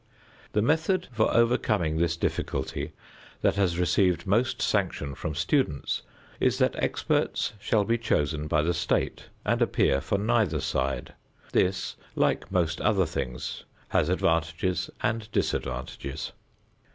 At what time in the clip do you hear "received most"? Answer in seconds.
3.77-4.59